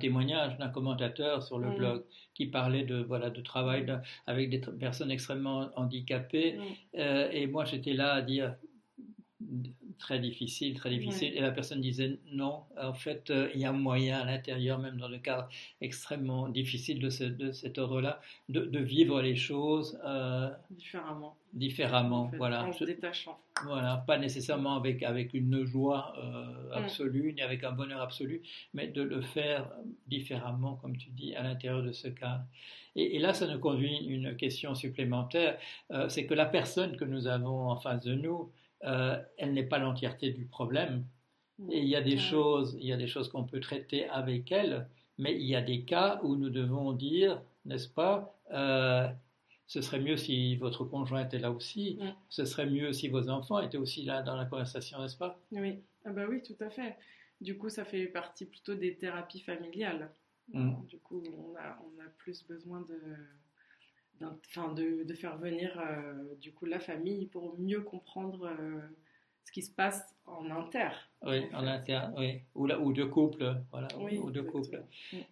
témoignage 0.00 0.58
d'un 0.58 0.68
commentateur 0.68 1.42
sur 1.42 1.58
le 1.58 1.70
blog 1.70 2.04
qui 2.34 2.46
parlait 2.46 2.84
de 2.84 3.02
voilà 3.02 3.30
de 3.30 3.40
travail 3.40 3.86
avec 4.26 4.50
des 4.50 4.58
personnes 4.58 5.10
extrêmement 5.10 5.70
handicapées 5.76 6.58
euh, 6.96 7.30
et 7.30 7.46
moi 7.46 7.64
j'étais 7.64 7.92
là 7.92 8.14
à 8.14 8.22
dire 8.22 8.54
très 9.98 10.18
difficile, 10.18 10.74
très 10.74 10.90
difficile. 10.90 11.32
Et 11.34 11.40
la 11.40 11.50
personne 11.50 11.80
disait 11.80 12.18
non, 12.30 12.64
en 12.80 12.92
fait, 12.94 13.30
euh, 13.30 13.50
il 13.54 13.60
y 13.60 13.64
a 13.64 13.72
moyen 13.72 14.20
à 14.20 14.24
l'intérieur, 14.24 14.78
même 14.78 14.98
dans 14.98 15.08
le 15.08 15.18
cadre 15.18 15.48
extrêmement 15.80 16.48
difficile 16.48 16.98
de, 16.98 17.08
ce, 17.08 17.24
de 17.24 17.52
cet 17.52 17.78
ordre-là, 17.78 18.20
de, 18.48 18.78
vivre 18.78 19.22
les 19.22 19.36
choses 19.36 19.98
euh, 20.04 20.50
différemment. 20.70 21.36
Différemment, 21.52 22.30
voilà. 22.36 22.66
En 22.66 22.72
se 22.72 22.84
détachant. 22.84 23.38
Voilà, 23.62 24.02
pas 24.06 24.18
nécessairement 24.18 24.76
avec, 24.76 25.04
avec 25.04 25.32
une 25.32 25.64
joie 25.64 26.12
euh, 26.18 26.70
mm. 26.70 26.72
absolue, 26.72 27.32
ni 27.34 27.40
avec 27.40 27.62
un 27.62 27.70
bonheur 27.70 28.00
absolu, 28.00 28.42
mais 28.72 28.88
de 28.88 29.02
le 29.02 29.20
faire 29.20 29.70
différemment, 30.08 30.74
comme 30.74 30.96
tu 30.96 31.10
dis, 31.10 31.36
à 31.36 31.42
l'intérieur 31.42 31.82
de 31.82 31.92
ce 31.92 32.08
cadre. 32.08 32.44
Et, 32.96 33.18
là, 33.18 33.32
ça 33.32 33.46
nous 33.46 33.58
conduit 33.58 33.96
à 33.96 34.00
une 34.00 34.36
question 34.36 34.74
supplémentaire, 34.74 35.58
c'est 36.08 36.26
que 36.26 36.34
la 36.34 36.46
personne 36.46 36.96
que 36.96 37.04
nous 37.04 37.26
avons 37.26 37.68
en 37.68 37.76
face 37.76 38.04
de 38.04 38.14
nous, 38.14 38.52
euh, 38.84 39.18
elle 39.38 39.54
n'est 39.54 39.64
pas 39.64 39.78
l'entièreté 39.78 40.30
du 40.30 40.44
problème. 40.44 41.04
Et 41.70 41.80
il 41.80 41.88
y 41.88 41.96
a 41.96 42.02
des 42.02 42.18
choses, 42.18 42.76
il 42.80 42.86
y 42.86 42.92
a 42.92 42.96
des 42.96 43.06
choses 43.06 43.28
qu'on 43.28 43.44
peut 43.44 43.60
traiter 43.60 44.08
avec 44.08 44.50
elle, 44.50 44.88
mais 45.18 45.34
il 45.34 45.46
y 45.46 45.54
a 45.54 45.62
des 45.62 45.82
cas 45.82 46.20
où 46.22 46.36
nous 46.36 46.50
devons 46.50 46.92
dire, 46.92 47.40
n'est-ce 47.64 47.88
pas, 47.88 48.36
euh, 48.52 49.08
Ce 49.66 49.80
serait 49.80 50.00
mieux 50.00 50.16
si 50.16 50.56
votre 50.56 50.84
conjoint 50.84 51.24
était 51.24 51.38
là 51.38 51.50
aussi. 51.50 51.98
Ce 52.28 52.44
serait 52.44 52.66
mieux 52.68 52.92
si 52.92 53.08
vos 53.08 53.28
enfants 53.28 53.60
étaient 53.60 53.78
aussi 53.78 54.02
là 54.04 54.22
dans 54.22 54.36
la 54.36 54.44
conversation, 54.44 55.00
n'est-ce 55.00 55.16
pas? 55.16 55.38
Oui, 55.52 55.80
ah 56.04 56.10
bah 56.10 56.26
oui, 56.28 56.42
tout 56.42 56.56
à 56.60 56.70
fait. 56.70 56.96
Du 57.40 57.56
coup, 57.58 57.68
ça 57.68 57.84
fait 57.84 58.06
partie 58.06 58.46
plutôt 58.46 58.74
des 58.74 58.94
thérapies 58.96 59.40
familiales. 59.40 60.10
Mm. 60.52 60.84
Du 60.86 60.98
coup, 60.98 61.22
on 61.38 61.56
a, 61.56 61.78
on 61.82 62.00
a 62.00 62.08
plus 62.18 62.46
besoin 62.46 62.82
de, 62.82 63.00
d'un- 64.20 64.38
enfin, 64.48 64.72
de, 64.72 65.02
de 65.04 65.14
faire 65.14 65.38
venir 65.38 65.78
euh, 65.80 66.34
du 66.40 66.52
coup 66.52 66.66
la 66.66 66.78
famille 66.80 67.26
pour 67.26 67.58
mieux 67.58 67.80
comprendre 67.80 68.46
euh, 68.46 68.80
ce 69.44 69.52
qui 69.52 69.62
se 69.62 69.70
passe 69.72 70.04
en 70.52 70.60
inter. 70.60 70.88
Oui, 71.26 71.40
En 71.54 71.66
en 71.66 71.82
fait. 71.86 72.00
oui. 72.18 72.40
Ou, 72.54 72.66
là- 72.66 72.78
ou 72.78 72.92
de 72.92 73.04
couple, 73.04 73.56
voilà, 73.72 73.88
Oui, 73.98 74.18
ou 74.18 74.30
de 74.30 74.42
couple. 74.42 74.82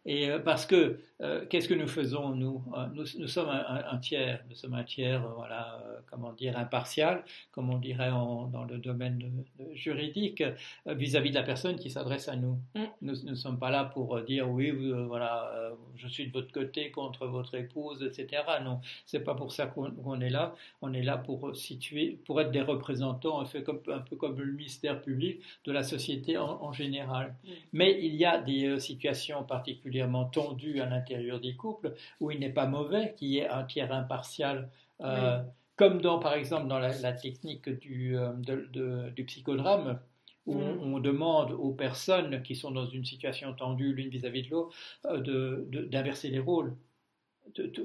Et 0.07 0.31
euh, 0.31 0.39
parce 0.39 0.65
que, 0.65 0.99
euh, 1.21 1.45
qu'est-ce 1.45 1.69
que 1.69 1.75
nous 1.75 1.87
faisons, 1.87 2.31
nous 2.35 2.63
Euh, 2.75 2.87
Nous, 2.95 3.05
nous 3.19 3.27
sommes 3.29 3.51
un, 3.51 3.63
un- 3.67 3.85
un 3.93 3.99
tiers, 3.99 4.43
nous 4.49 4.55
sommes 4.57 4.73
un 4.73 4.85
tiers, 4.85 5.23
euh, 5.23 5.35
voilà, 5.35 5.83
comment 6.11 6.33
dire, 6.33 6.57
impartial, 6.59 7.25
comme 7.51 7.69
on 7.69 7.77
dirait 7.77 8.09
en- 8.11 8.47
dans 8.47 8.65
le 8.65 8.79
domaine 8.79 9.19
de- 9.19 9.65
de 9.65 9.75
juridique, 9.75 10.43
vis-à-vis 10.87 11.29
de 11.31 11.35
la 11.35 11.43
personne 11.43 11.77
qui 11.77 11.91
s'adresse 11.91 12.27
à 12.29 12.37
nous. 12.37 12.57
Mm. 12.75 12.81
Nous 13.03 13.23
ne 13.25 13.35
sommes 13.35 13.59
pas 13.59 13.71
là 13.71 13.85
pour 13.85 14.19
dire, 14.23 14.49
oui, 14.51 14.71
vous, 14.71 15.07
voilà, 15.09 15.73
je 15.97 16.09
suis 16.09 16.27
de 16.29 16.33
votre 16.33 16.53
côté 16.53 16.91
contre 16.91 17.27
votre 17.27 17.55
épouse, 17.55 18.03
etc. 18.03 18.43
Non, 18.65 18.81
c'est 19.05 19.21
pas 19.25 19.35
pour 19.35 19.53
ça 19.53 19.67
qu'on 19.67 20.21
est 20.23 20.31
là. 20.31 20.55
On 20.81 20.95
est 20.95 21.03
là 21.03 21.19
pour 21.19 21.55
situer, 21.55 22.19
pour 22.25 22.41
être 22.41 22.51
des 22.51 22.63
représentants, 22.63 23.41
un 23.41 23.45
peu 23.45 23.61
comme, 23.61 23.81
un 23.89 23.99
peu 24.01 24.17
comme 24.17 24.39
le 24.41 24.51
ministère 24.53 25.02
public 25.03 25.41
de 25.67 25.73
la 25.73 25.83
société 25.83 26.37
en, 26.39 26.63
en 26.63 26.73
général. 26.73 27.35
Mm. 27.45 27.49
Mais 27.73 27.99
il 28.03 28.15
y 28.15 28.25
a 28.25 28.39
des 28.39 28.67
euh, 28.67 28.79
situations 28.79 29.43
particulièrement 29.45 30.25
tendues 30.25 30.81
à 30.81 30.87
l'intérieur 30.87 31.39
des 31.41 31.55
couples 31.55 31.95
où 32.21 32.31
il 32.31 32.39
n'est 32.41 32.53
pas 32.61 32.67
mauvais 32.67 33.15
qu'il 33.17 33.29
y 33.29 33.39
ait 33.39 33.49
un 33.49 33.65
tiers 33.65 33.93
impartial. 33.93 34.71
euh, 35.01 35.41
Comme 35.77 36.01
dans, 36.01 36.19
par 36.19 36.35
exemple, 36.35 36.69
dans 36.69 36.79
la, 36.79 36.97
la 37.01 37.13
technique 37.13 37.69
du, 37.69 38.17
euh, 38.17 38.33
de- 38.49 38.69
de- 38.73 39.11
du 39.17 39.25
psychodrame, 39.25 39.99
où 40.47 40.55
Mm. 40.55 40.79
on, 40.83 40.95
on 40.97 40.99
demande 41.01 41.51
aux 41.53 41.73
personnes 41.73 42.43
qui 42.43 42.55
sont 42.57 42.73
dans 42.73 42.87
une 42.87 43.05
situation 43.05 43.55
tendue 43.55 43.93
l'une 43.95 44.11
vis-à-vis 44.11 44.43
de 44.43 44.51
l'autre 44.51 44.75
euh, 45.07 45.65
d'inverser 45.93 46.29
les 46.31 46.41
rôles. 46.41 46.75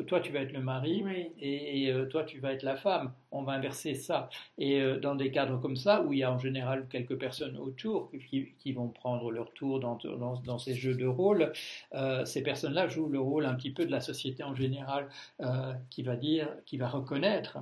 Toi, 0.08 0.22
tu 0.22 0.32
vas 0.32 0.42
être 0.42 0.54
le 0.54 0.62
mari, 0.62 1.02
Oui. 1.04 1.28
et, 1.42 1.84
et, 1.84 1.92
euh, 1.92 2.06
toi 2.06 2.24
tu 2.24 2.40
vas 2.40 2.54
être 2.54 2.64
la 2.64 2.78
femme. 2.78 3.12
On 3.32 3.44
va 3.44 3.54
inverser 3.54 3.96
ça. 3.96 4.30
Et 4.58 4.80
euh, 4.80 4.98
dans 4.98 5.16
des 5.16 5.30
cadres 5.30 5.60
comme 5.60 5.76
ça, 5.76 6.04
où 6.04 6.14
il 6.14 6.20
y 6.20 6.24
a 6.24 6.32
en 6.32 6.40
général 6.40 6.88
quelques 6.90 7.18
personnes 7.18 7.58
autour 7.58 8.10
qui, 8.30 8.54
qui 8.60 8.72
vont 8.72 8.88
prendre 8.88 9.30
leur 9.32 9.52
tour 9.54 9.80
dans, 9.82 9.96
dans, 9.98 10.40
dans 10.40 10.58
ces 10.58 10.74
jeux 10.74 10.96
de 10.96 11.06
rôle, 11.06 11.52
euh, 11.96 12.24
ces 12.24 12.44
personnes-là 12.44 12.88
jouent 12.88 13.10
le 13.10 13.20
rôle 13.20 13.46
un 13.46 13.56
petit 13.56 13.72
peu 13.72 13.86
de 13.86 13.92
la 13.92 14.00
société 14.00 14.42
en 14.44 14.56
général, 14.56 15.10
euh, 15.42 15.74
qui 15.90 16.02
va 16.04 16.16
dire, 16.16 16.48
qui 16.66 16.78
va 16.78 16.88
reconnaître 16.88 17.58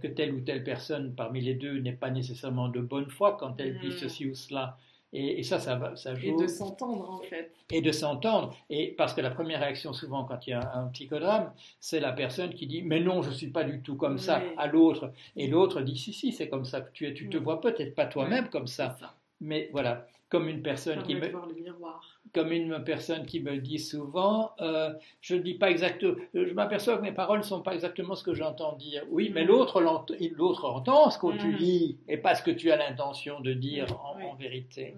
que 0.00 0.06
telle 0.06 0.32
ou 0.32 0.40
telle 0.40 0.64
personne 0.64 1.14
parmi 1.14 1.42
les 1.42 1.54
deux 1.54 1.78
n'est 1.80 1.92
pas 1.92 2.08
nécessairement 2.10 2.68
de 2.68 2.80
bonne 2.80 3.10
foi 3.10 3.36
quand 3.38 3.60
elle 3.60 3.78
dit 3.78 3.88
Mm. 3.88 3.98
ceci 3.98 4.26
ou 4.26 4.34
cela. 4.34 4.78
Et, 5.12 5.40
et 5.40 5.42
ça, 5.42 5.58
ça, 5.60 5.94
ça 5.96 6.12
Et 6.14 6.16
joue 6.16 6.40
de 6.42 6.46
s'entendre 6.46 7.10
en 7.10 7.18
fait. 7.18 7.52
et 7.70 7.82
de 7.82 7.92
s'entendre. 7.92 8.54
Et 8.70 8.88
parce 8.96 9.12
que 9.14 9.20
la 9.20 9.30
première 9.30 9.60
réaction, 9.60 9.92
souvent, 9.92 10.24
quand 10.24 10.46
il 10.46 10.50
y 10.50 10.52
a 10.54 10.72
un 10.74 10.88
psychodrame, 10.88 11.52
c'est 11.80 12.00
la 12.00 12.12
personne 12.12 12.54
qui 12.54 12.66
dit 12.66 12.82
Mais 12.82 13.00
non, 13.00 13.22
je 13.22 13.28
ne 13.30 13.34
suis 13.34 13.50
pas 13.50 13.64
du 13.64 13.82
tout 13.82 13.96
comme 13.96 14.18
ça 14.18 14.42
à 14.56 14.66
l'autre. 14.66 15.12
Et 15.36 15.46
l'autre 15.48 15.82
dit 15.82 15.96
Si, 15.98 16.12
si, 16.12 16.32
c'est 16.32 16.48
comme 16.48 16.64
ça 16.64 16.80
que 16.80 16.90
tu 16.92 17.06
es. 17.06 17.14
Tu 17.14 17.28
te 17.28 17.36
Oui. 17.36 17.42
vois 17.44 17.60
peut-être 17.60 17.94
pas 17.94 18.06
toi-même 18.06 18.48
comme 18.48 18.66
ça. 18.66 18.96
Ça. 18.98 19.14
Mais 19.42 19.68
voilà, 19.72 20.06
comme 20.28 20.48
une 20.48 20.62
personne 20.62 21.02
qui 21.02 21.16
me, 21.16 21.28
voir 21.28 21.46
le 21.46 21.54
miroir. 21.54 22.20
comme 22.32 22.52
une 22.52 22.82
personne 22.84 23.26
qui 23.26 23.40
me 23.40 23.58
dit 23.58 23.80
souvent, 23.80 24.52
euh, 24.60 24.94
je 25.20 25.34
ne 25.34 25.40
dis 25.42 25.54
pas 25.54 25.68
exactement, 25.68 26.16
je 26.32 26.54
m'aperçois 26.54 26.96
que 26.96 27.02
mes 27.02 27.12
paroles 27.12 27.40
ne 27.40 27.44
sont 27.44 27.60
pas 27.60 27.74
exactement 27.74 28.14
ce 28.14 28.22
que 28.22 28.32
j'entends 28.34 28.76
dire. 28.76 29.04
Oui, 29.10 29.30
mais 29.34 29.42
Mhm. 29.42 29.48
l'autre 29.48 29.80
l'autre 29.80 30.64
entend 30.64 31.10
ce 31.10 31.18
que 31.18 31.36
tu 31.36 31.48
Mhm. 31.48 31.56
dis 31.56 31.98
et 32.08 32.16
pas 32.18 32.36
ce 32.36 32.42
que 32.42 32.52
tu 32.52 32.70
as 32.70 32.76
l'intention 32.76 33.40
de 33.40 33.52
dire 33.52 33.86
Oui, 34.16 34.24
en, 34.24 34.34
vérité. 34.36 34.94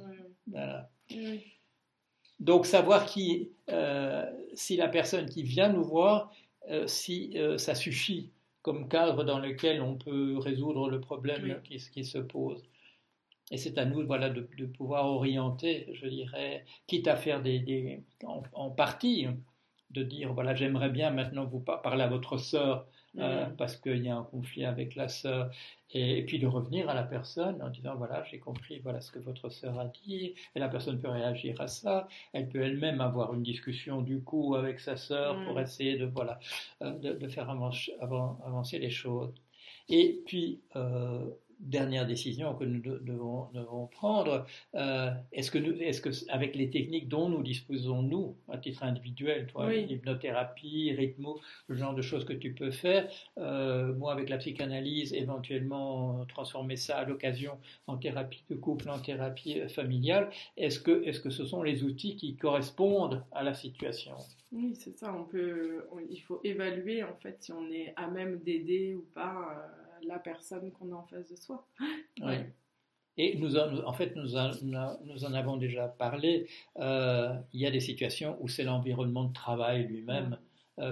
Voilà. 0.46 0.90
Donc 2.40 2.66
savoir 2.66 3.06
qui, 3.06 3.50
euh, 3.70 4.30
si 4.54 4.76
la 4.76 4.88
personne 4.88 5.26
qui 5.26 5.42
vient 5.42 5.70
nous 5.70 5.84
voir, 5.84 6.30
euh, 6.70 6.86
si 6.86 7.32
euh, 7.36 7.56
ça 7.56 7.74
suffit 7.74 8.30
comme 8.62 8.88
cadre 8.88 9.24
dans 9.24 9.38
lequel 9.38 9.80
on 9.80 9.96
peut 9.96 10.36
résoudre 10.38 10.90
le 10.90 11.00
problème 11.00 11.60
qui 11.64 12.04
se 12.04 12.18
pose. 12.18 12.62
Et 13.50 13.58
c'est 13.58 13.78
à 13.78 13.84
nous 13.84 14.06
voilà, 14.06 14.30
de, 14.30 14.48
de 14.58 14.66
pouvoir 14.66 15.06
orienter, 15.06 15.88
je 15.92 16.06
dirais, 16.06 16.64
quitte 16.86 17.08
à 17.08 17.16
faire 17.16 17.42
des, 17.42 17.58
des- 17.60 18.02
en, 18.24 18.42
en 18.52 18.70
partie, 18.70 19.26
de 19.90 20.02
dire, 20.02 20.32
voilà, 20.32 20.54
j'aimerais 20.54 20.90
bien 20.90 21.10
maintenant 21.10 21.44
vous 21.44 21.60
par- 21.60 21.82
parler 21.82 22.02
à 22.02 22.08
votre 22.08 22.36
sœur 22.38 22.86
euh, 23.18 23.46
Mhm. 23.46 23.56
parce 23.56 23.76
qu'il 23.76 24.02
y 24.04 24.08
a 24.08 24.16
un 24.16 24.24
conflit 24.24 24.64
avec 24.64 24.96
la 24.96 25.08
sœur, 25.08 25.48
et, 25.90 26.18
et 26.18 26.22
puis 26.24 26.40
de 26.40 26.48
revenir 26.48 26.88
à 26.88 26.94
la 26.94 27.04
personne 27.04 27.62
en 27.62 27.70
disant 27.70 27.94
voilà 27.94 28.24
j'ai 28.24 28.40
compris 28.40 28.80
voilà 28.80 29.00
ce 29.00 29.12
que 29.12 29.20
votre 29.20 29.48
sœur 29.50 29.78
a 29.78 29.84
dit, 29.86 30.34
et 30.54 30.58
la 30.58 30.68
personne 30.68 30.98
peut 30.98 31.08
réagir 31.08 31.60
à 31.60 31.68
ça, 31.68 32.08
elle 32.32 32.48
peut 32.48 32.60
elle-même 32.62 33.00
avoir 33.00 33.32
une 33.34 33.42
discussion 33.44 34.02
du 34.02 34.20
coup 34.20 34.56
avec 34.56 34.80
sa 34.80 34.96
sœur 34.96 35.42
pour 35.44 35.58
Mhm. 35.58 35.62
essayer 35.62 35.96
de 35.96 36.06
voilà 36.06 36.40
euh, 36.82 36.90
de, 36.98 37.12
de 37.12 37.28
faire 37.28 37.48
avancer, 37.50 37.92
avan- 38.00 38.36
avancer 38.44 38.78
les 38.80 38.90
choses. 38.90 39.32
Et 39.88 40.22
puis 40.26 40.62
euh, 40.76 41.30
dernière 41.60 42.06
décision 42.06 42.54
que 42.54 42.64
nous 42.64 42.80
de- 42.80 42.98
devons, 42.98 43.48
devons 43.54 43.86
prendre, 43.86 44.46
euh, 44.74 45.10
est-ce 45.32 45.50
que, 45.50 45.58
nous, 45.58 45.72
est-ce 45.80 46.00
que 46.00 46.10
avec 46.30 46.54
les 46.56 46.70
techniques 46.70 47.08
dont 47.08 47.28
nous 47.28 47.42
disposons 47.42 48.02
nous 48.02 48.36
à 48.48 48.58
titre 48.58 48.82
individuel, 48.82 49.46
toi, 49.46 49.66
Oui. 49.66 49.86
l'hypnothérapie, 49.86 50.92
rythmo, 50.96 51.40
le 51.68 51.74
genre 51.76 51.94
de 51.94 52.02
choses 52.02 52.24
que 52.24 52.32
tu 52.32 52.52
peux 52.54 52.70
faire, 52.70 53.08
euh, 53.38 53.94
moi 53.94 54.12
avec 54.12 54.28
la 54.28 54.38
psychanalyse, 54.38 55.12
éventuellement 55.12 56.20
euh, 56.20 56.24
transformer 56.24 56.76
ça 56.76 56.98
à 56.98 57.04
l'occasion 57.04 57.58
en 57.86 57.96
thérapie 57.96 58.44
de 58.50 58.54
couple, 58.56 58.88
en 58.90 58.98
thérapie 58.98 59.60
familiale, 59.68 60.30
est-ce 60.56 60.80
que, 60.80 61.02
est-ce 61.04 61.20
que 61.20 61.30
ce 61.30 61.44
sont 61.44 61.62
les 61.62 61.82
outils 61.84 62.16
qui 62.16 62.36
correspondent 62.36 63.24
à 63.32 63.42
la 63.42 63.54
situation? 63.54 64.14
Oui, 64.52 64.74
c'est 64.76 64.96
ça. 64.96 65.12
On 65.14 65.24
peut, 65.24 65.84
on- 65.92 65.98
il 66.10 66.20
faut 66.20 66.40
évaluer 66.44 67.02
en 67.02 67.14
fait 67.16 67.36
si 67.42 67.52
on 67.52 67.68
est 67.70 67.92
à 67.96 68.06
même 68.08 68.38
d'aider 68.38 68.94
ou 68.94 69.04
pas 69.14 69.34
euh, 69.50 69.83
la 70.06 70.18
personne 70.18 70.70
qu'on 70.72 70.92
a 70.92 70.96
en 70.96 71.04
face 71.04 71.30
de 71.30 71.36
soi. 71.36 71.66
Oui. 72.20 72.34
Et 73.16 73.36
nous, 73.38 73.56
en- 73.56 73.86
en 73.86 73.92
fait, 73.92 74.16
nous, 74.16 74.36
en- 74.36 74.50
nous 75.04 75.24
en 75.24 75.34
avons 75.34 75.56
déjà 75.56 75.86
parlé. 75.88 76.48
euh, 76.78 77.32
il 77.52 77.60
y 77.60 77.66
a 77.66 77.70
des 77.70 77.80
situations 77.80 78.36
où 78.40 78.48
c'est 78.48 78.64
l'environnement 78.64 79.24
de 79.24 79.32
travail 79.32 79.86
lui-même 79.86 80.36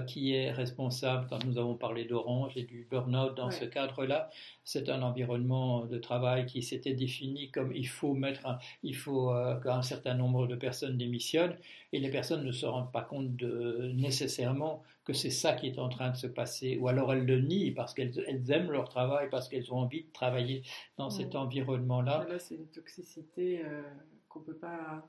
qui 0.07 0.33
est 0.33 0.51
responsable. 0.51 1.27
Quand 1.29 1.43
nous 1.45 1.57
avons 1.57 1.75
parlé 1.75 2.05
d'Orange 2.05 2.55
et 2.55 2.63
du 2.63 2.87
burn-out 2.89 3.35
dans 3.35 3.47
Ouais. 3.47 3.51
ce 3.51 3.65
cadre-là, 3.65 4.29
c'est 4.63 4.87
un 4.89 5.01
environnement 5.01 5.85
de 5.85 5.97
travail 5.97 6.45
qui 6.45 6.61
s'était 6.63 6.93
défini 6.93 7.51
comme 7.51 7.73
il 7.75 7.87
faut 7.87 8.13
mettre, 8.13 8.45
un- 8.47 8.59
il 8.81 8.95
faut 8.95 9.31
euh, 9.31 9.59
qu'un 9.59 9.81
certain 9.81 10.13
nombre 10.13 10.47
de 10.47 10.55
personnes 10.55 10.97
démissionnent, 10.97 11.57
et 11.91 11.99
les 11.99 12.09
personnes 12.09 12.43
ne 12.45 12.51
se 12.51 12.65
rendent 12.65 12.91
pas 12.91 13.01
compte 13.01 13.35
de, 13.35 13.91
nécessairement 13.93 14.83
que 15.03 15.11
c'est 15.13 15.29
ça 15.31 15.53
qui 15.53 15.67
est 15.67 15.79
en 15.79 15.89
train 15.89 16.11
de 16.11 16.15
se 16.15 16.27
passer, 16.27 16.77
ou 16.77 16.87
alors 16.87 17.11
elles 17.11 17.25
le 17.25 17.41
nient 17.41 17.71
parce 17.75 17.93
qu'elles 17.93 18.23
elles 18.25 18.49
aiment 18.51 18.71
leur 18.71 18.87
travail, 18.87 19.27
parce 19.29 19.49
qu'elles 19.49 19.71
ont 19.73 19.79
envie 19.79 20.03
de 20.03 20.11
travailler 20.13 20.63
dans 20.97 21.09
cet 21.09 21.35
environnement-là. 21.35 22.25
Là, 22.29 22.39
c'est 22.39 22.55
une 22.55 22.67
toxicité 22.67 23.61
euh, 23.65 23.81
qu'on 24.29 24.39
peut 24.39 24.55
pas 24.55 24.77
euh, 24.95 24.99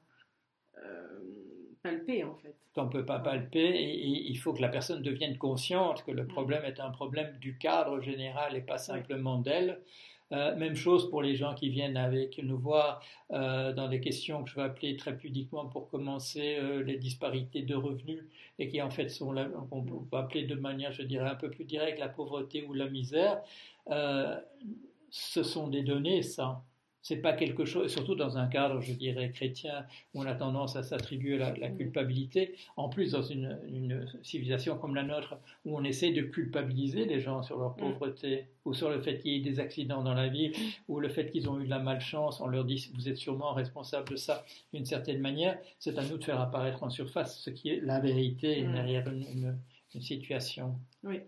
palper 1.85 2.25
en 2.25 2.35
fait. 2.37 2.57
qu'on 2.75 2.85
ne 2.85 2.90
peut 2.90 3.04
pas 3.04 3.19
palper 3.19 3.61
et, 3.61 4.31
il 4.31 4.37
faut 4.38 4.52
que 4.54 4.62
la 4.62 4.69
personne 4.69 5.02
devienne 5.02 5.37
consciente 5.37 6.02
que 6.04 6.11
le 6.11 6.26
problème 6.26 6.64
est 6.64 6.81
un 6.81 6.90
problème 6.90 7.37
du 7.40 7.59
cadre 7.59 8.00
général 8.00 8.57
et 8.57 8.62
pas 8.62 8.78
simplement 8.78 9.38
d'elle. 9.38 9.81
Euh, 10.33 10.57
même 10.57 10.75
chose 10.75 11.11
pour 11.11 11.21
les 11.21 11.37
gens 11.37 11.54
qui 11.54 11.69
viennent 11.69 11.99
avec 11.99 12.38
nous 12.43 12.59
voir 12.59 13.02
euh, 13.31 13.75
dans 13.75 13.88
des 13.88 14.00
questions 14.00 14.43
que 14.43 14.50
je 14.50 14.57
vais 14.57 14.62
appeler 14.62 14.97
très 14.97 15.16
pudiquement 15.16 15.66
pour 15.66 15.90
commencer 15.90 16.57
euh, 16.59 16.83
les 16.83 16.97
disparités 16.97 17.61
de 17.61 17.75
revenus 17.75 18.25
et 18.59 18.69
qui 18.69 18.81
en 18.81 18.88
fait 18.90 19.11
sont 19.11 19.33
là, 19.33 19.47
qu'on 19.71 19.83
peut 19.83 20.16
appeler 20.16 20.45
de 20.45 20.54
manière, 20.54 20.93
je 20.93 21.02
dirais, 21.02 21.28
un 21.28 21.35
peu 21.35 21.50
plus 21.50 21.64
directe 21.64 21.99
la 21.99 22.09
pauvreté 22.09 22.64
ou 22.64 22.73
la 22.73 22.88
misère. 22.88 23.43
Euh, 23.90 24.40
ce 25.11 25.43
sont 25.43 25.69
des 25.69 25.83
données, 25.83 26.23
ça. 26.23 26.64
C'est 27.05 27.19
pas 27.19 27.35
quelque 27.35 27.67
chose, 27.67 27.93
surtout 27.93 28.15
dans 28.15 28.39
un 28.39 28.47
cadre, 28.47 28.81
je 28.81 28.95
dirais, 28.95 29.31
chrétien, 29.31 29.85
où 30.15 30.23
on 30.23 30.27
a 30.27 30.35
tendance 30.35 30.75
à 30.75 30.83
s'attribuer 30.83 31.37
la, 31.37 31.55
la, 31.55 31.69
culpabilité. 31.69 32.55
En 32.79 32.89
plus, 32.89 33.13
dans 33.13 33.21
une, 33.23 33.59
une, 33.69 34.07
civilisation 34.23 34.79
comme 34.79 34.95
la 34.95 35.03
nôtre, 35.03 35.37
où 35.67 35.77
on 35.77 35.85
essaie 35.85 36.13
de 36.13 36.23
culpabiliser 36.23 37.05
les 37.05 37.21
gens 37.21 37.43
sur 37.43 37.59
leur 37.59 37.77
pauvreté, 37.77 38.47
ou 38.65 38.73
sur 38.73 38.89
le 38.89 39.03
fait 39.03 39.19
qu'il 39.19 39.33
y 39.33 39.37
ait 39.37 39.41
des 39.41 39.61
accidents 39.61 40.03
dans 40.03 40.15
la 40.15 40.29
vie, 40.29 40.53
ou 40.89 40.99
le 40.99 41.11
fait 41.11 41.31
qu'ils 41.31 41.51
ont 41.51 41.61
eu 41.61 41.67
de 41.67 41.71
la 41.71 41.79
malchance, 41.79 42.41
on 42.41 42.47
leur 42.47 42.65
dit 42.65 42.91
vous 42.95 43.07
êtes 43.07 43.19
sûrement 43.19 43.53
responsable 43.53 44.09
de 44.09 44.17
ça 44.17 44.47
d'une 44.73 44.87
certaine 44.87 45.21
manière. 45.21 45.59
C'est 45.79 45.99
à 45.99 46.05
nous 46.05 46.17
de 46.17 46.25
faire 46.25 46.41
apparaître 46.41 46.83
en 46.85 46.89
surface 46.89 47.39
ce 47.39 47.51
qui 47.51 47.69
est 47.69 47.81
la 47.83 48.01
vérité 48.01 48.63
mmh. 48.63 48.73
derrière 48.73 49.09
une, 49.09 49.27
une, 49.31 49.59
une, 49.95 50.01
situation. 50.01 50.81
Oui. 51.03 51.21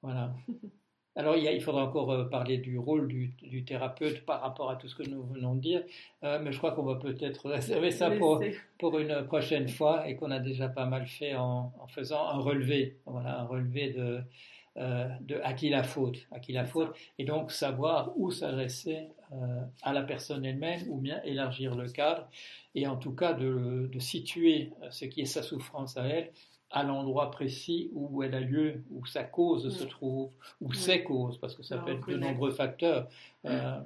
Voilà. 0.00 0.32
Alors, 1.16 1.36
il, 1.36 1.44
y 1.44 1.48
a, 1.48 1.52
il, 1.52 1.60
faudra 1.60 1.84
encore 1.84 2.10
euh, 2.10 2.24
parler 2.24 2.58
du 2.58 2.76
rôle 2.76 3.06
du, 3.06 3.32
du, 3.42 3.64
thérapeute 3.64 4.24
par 4.24 4.40
rapport 4.40 4.70
à 4.70 4.76
tout 4.76 4.88
ce 4.88 4.96
que 4.96 5.08
nous 5.08 5.22
venons 5.22 5.54
de 5.54 5.60
dire, 5.60 5.82
euh, 6.24 6.40
mais 6.42 6.50
je 6.50 6.58
crois 6.58 6.72
qu'on 6.72 6.82
va 6.82 6.96
peut-être 6.96 7.48
réserver 7.48 7.90
ça 7.90 8.10
pour, 8.10 8.42
pour, 8.78 8.98
une 8.98 9.24
prochaine 9.26 9.68
fois 9.68 10.08
et 10.08 10.16
qu'on 10.16 10.30
a 10.30 10.40
déjà 10.40 10.68
pas 10.68 10.86
mal 10.86 11.06
fait 11.06 11.36
en, 11.36 11.72
en, 11.78 11.86
faisant 11.86 12.26
un 12.26 12.38
relevé, 12.38 12.98
voilà, 13.06 13.40
un 13.40 13.44
relevé 13.44 13.90
de, 13.90 14.22
de 14.76 15.40
à 15.44 15.52
qui 15.52 15.68
la 15.68 15.84
faute, 15.84 16.26
à 16.32 16.40
qui 16.40 16.52
la 16.52 16.64
faute, 16.64 16.96
et 17.18 17.24
donc 17.24 17.52
savoir 17.52 18.12
où 18.16 18.32
s'adresser 18.32 19.08
à 19.82 19.92
la 19.92 20.02
personne 20.02 20.44
elle-même 20.44 20.80
ou 20.88 20.98
bien 20.98 21.22
élargir 21.24 21.74
le 21.74 21.88
cadre 21.88 22.28
et 22.74 22.86
en 22.86 22.96
tout 22.96 23.12
cas 23.12 23.32
de, 23.32 23.88
de 23.92 23.98
situer 23.98 24.72
ce 24.90 25.04
qui 25.04 25.22
est 25.22 25.26
sa 25.26 25.42
souffrance 25.42 25.96
à 25.96 26.06
elle 26.06 26.30
à 26.74 26.82
l'endroit 26.82 27.30
précis 27.30 27.88
où 27.94 28.24
elle 28.24 28.34
a 28.34 28.40
lieu, 28.40 28.82
où 28.90 29.06
sa 29.06 29.22
cause 29.22 29.72
se 29.74 29.84
trouve, 29.84 30.32
ou 30.60 30.72
ses 30.72 31.04
causes, 31.04 31.38
parce 31.38 31.54
que 31.54 31.62
ça 31.62 31.78
peut 31.78 31.92
être 31.92 32.08
de 32.08 32.16
nombreux 32.16 32.50
facteurs. 32.50 33.08
Euh, 33.44 33.78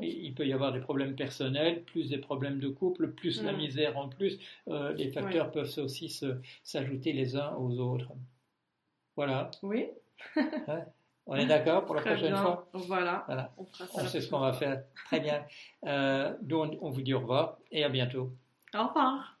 il 0.00 0.32
peut 0.34 0.46
y 0.46 0.52
avoir 0.52 0.72
des 0.72 0.78
problèmes 0.78 1.16
personnels, 1.16 1.82
plus 1.82 2.10
des 2.10 2.18
problèmes 2.18 2.60
de 2.60 2.68
couple, 2.68 3.10
plus 3.10 3.42
la 3.42 3.52
misère 3.52 3.98
en 3.98 4.08
plus. 4.08 4.38
Euh, 4.68 4.92
les 4.92 5.10
facteurs 5.10 5.50
peuvent 5.50 5.74
aussi 5.78 6.16
s'ajouter 6.62 7.12
les 7.12 7.34
uns 7.34 7.56
aux 7.56 7.76
autres. 7.80 8.12
Voilà. 9.16 9.50
Oui. 9.64 9.88
Hein? 10.36 10.84
On 11.28 11.36
est 11.36 11.46
d'accord 11.46 11.84
pour 11.84 11.94
la 11.94 12.00
prochaine 12.00 12.34
fois? 12.34 12.66
Voilà. 12.72 13.52
On, 13.58 14.06
sait 14.06 14.20
ce 14.22 14.30
qu'on 14.30 14.40
va 14.40 14.54
faire. 14.54 14.82
Très 15.06 15.20
bien. 15.20 15.44
Euh, 15.86 16.34
donc, 16.40 16.76
on 16.80 16.90
vous 16.90 17.02
dit 17.02 17.12
au 17.12 17.20
revoir 17.20 17.58
et 17.70 17.84
à 17.84 17.90
bientôt. 17.90 18.32
Au 18.74 18.86
revoir. 18.86 19.37